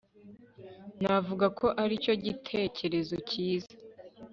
navuga 1.01 1.45
ko 1.59 1.67
aricyo 1.81 2.13
gitekerezo 2.25 3.15
cyiza 3.29 3.73